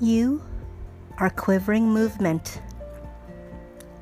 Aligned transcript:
You 0.00 0.42
are 1.16 1.30
quivering 1.30 1.88
movement, 1.88 2.60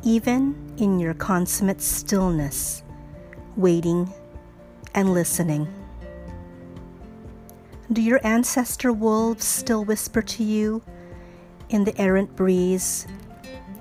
even 0.02 0.74
in 0.76 0.98
your 0.98 1.14
consummate 1.14 1.80
stillness, 1.80 2.82
waiting 3.54 4.12
and 4.92 5.14
listening. 5.14 5.72
Do 7.92 8.02
your 8.02 8.18
ancestor 8.26 8.92
wolves 8.92 9.44
still 9.44 9.84
whisper 9.84 10.20
to 10.20 10.42
you 10.42 10.82
in 11.68 11.84
the 11.84 11.96
errant 11.96 12.34
breeze 12.34 13.06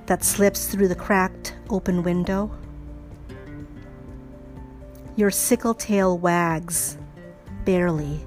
that 0.05 0.23
slips 0.23 0.67
through 0.67 0.89
the 0.89 0.95
cracked 0.95 1.55
open 1.71 2.03
window? 2.03 2.51
Your 5.15 5.31
sickle 5.31 5.73
tail 5.73 6.15
wags, 6.15 6.95
barely, 7.65 8.19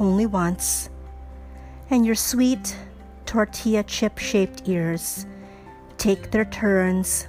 only 0.00 0.26
once, 0.26 0.88
and 1.92 2.06
your 2.06 2.14
sweet 2.14 2.74
tortilla 3.26 3.82
chip 3.82 4.16
shaped 4.16 4.62
ears 4.66 5.26
take 5.98 6.30
their 6.30 6.46
turns, 6.46 7.26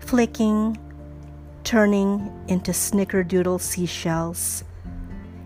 flicking, 0.00 0.76
turning 1.62 2.30
into 2.48 2.72
snickerdoodle 2.72 3.60
seashells, 3.60 4.64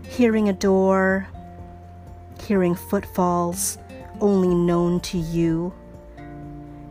hearing 0.09 0.49
a 0.49 0.53
door, 0.53 1.27
hearing 2.43 2.73
footfalls 2.75 3.77
only 4.19 4.53
known 4.53 4.99
to 4.99 5.19
you, 5.19 5.71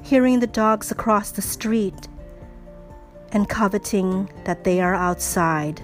hearing 0.02 0.38
the 0.38 0.46
dogs 0.46 0.92
across 0.92 1.32
the 1.32 1.42
street, 1.42 2.08
and 3.32 3.48
coveting 3.48 4.30
that 4.44 4.62
they 4.62 4.80
are 4.80 4.94
outside. 4.94 5.82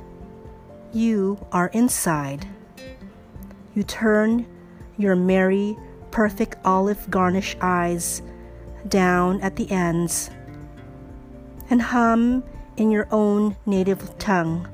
You 0.92 1.45
are 1.51 1.69
inside. 1.75 2.47
You 3.75 3.83
turn 3.83 4.47
your 4.97 5.16
merry, 5.16 5.77
perfect 6.11 6.56
olive 6.64 7.11
garnish 7.11 7.56
eyes 7.61 8.22
down 8.89 9.41
at 9.41 9.56
the 9.56 9.70
ends 9.70 10.30
and 11.69 11.83
hum 11.83 12.44
in 12.77 12.91
your 12.91 13.08
own 13.11 13.56
native 13.66 14.16
tongue 14.19 14.69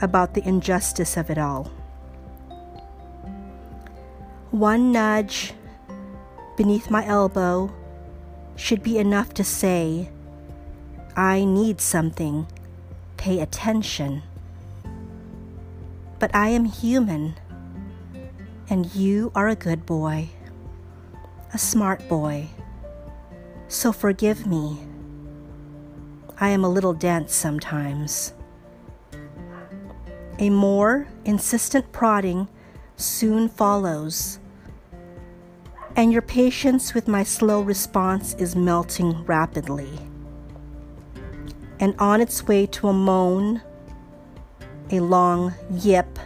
about 0.00 0.34
the 0.34 0.46
injustice 0.46 1.16
of 1.16 1.30
it 1.30 1.38
all. 1.38 1.70
One 4.50 4.92
nudge 4.92 5.52
beneath 6.56 6.90
my 6.90 7.04
elbow 7.06 7.72
should 8.54 8.82
be 8.82 8.98
enough 8.98 9.34
to 9.34 9.44
say, 9.44 10.08
I 11.14 11.44
need 11.44 11.80
something, 11.80 12.46
pay 13.16 13.40
attention. 13.40 14.22
But 16.18 16.34
I 16.34 16.48
am 16.48 16.64
human, 16.64 17.34
and 18.68 18.94
you 18.94 19.30
are 19.34 19.48
a 19.48 19.54
good 19.54 19.86
boy, 19.86 20.28
a 21.54 21.58
smart 21.58 22.08
boy. 22.08 22.48
So 23.68 23.92
forgive 23.92 24.46
me. 24.46 24.78
I 26.38 26.50
am 26.50 26.64
a 26.64 26.68
little 26.68 26.92
dense 26.92 27.34
sometimes. 27.34 28.32
A 30.38 30.50
more 30.50 31.08
insistent 31.24 31.92
prodding 31.92 32.48
soon 32.96 33.48
follows, 33.48 34.38
and 35.94 36.12
your 36.12 36.22
patience 36.22 36.92
with 36.92 37.08
my 37.08 37.22
slow 37.22 37.62
response 37.62 38.34
is 38.34 38.54
melting 38.54 39.24
rapidly. 39.24 39.88
And 41.80 41.94
on 41.98 42.20
its 42.20 42.46
way 42.46 42.66
to 42.66 42.88
a 42.88 42.92
moan, 42.92 43.62
a 44.90 45.00
long 45.00 45.54
yip, 45.70 46.18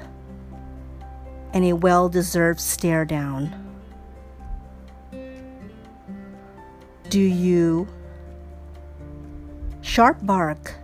and 1.53 1.65
a 1.65 1.73
well 1.73 2.09
deserved 2.09 2.61
stare 2.61 3.05
down. 3.05 3.55
Do 7.09 7.21
you? 7.21 7.89
Sharp 9.81 10.25
bark 10.25 10.75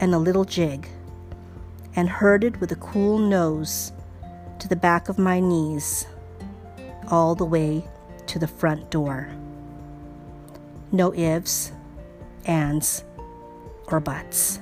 and 0.00 0.14
a 0.14 0.18
little 0.18 0.44
jig, 0.44 0.88
and 1.94 2.08
herded 2.08 2.60
with 2.60 2.72
a 2.72 2.76
cool 2.76 3.18
nose 3.18 3.92
to 4.58 4.68
the 4.68 4.76
back 4.76 5.08
of 5.08 5.18
my 5.18 5.40
knees, 5.40 6.06
all 7.08 7.34
the 7.34 7.44
way 7.44 7.82
to 8.26 8.38
the 8.38 8.46
front 8.46 8.90
door. 8.90 9.28
No 10.92 11.14
ifs, 11.14 11.72
ands, 12.44 13.04
or 13.88 14.00
buts. 14.00 14.60